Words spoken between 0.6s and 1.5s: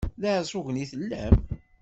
i tellam?